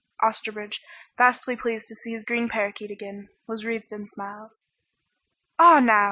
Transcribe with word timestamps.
Osterbridge, 0.23 0.79
vastly 1.15 1.55
pleased 1.55 1.87
to 1.89 1.95
see 1.95 2.13
his 2.13 2.25
green 2.25 2.49
parakeet 2.49 2.89
again, 2.89 3.29
was 3.47 3.63
wreathed 3.63 3.91
in 3.91 4.07
smiles. 4.07 4.63
"Ah, 5.59 5.79
now!" 5.79 5.99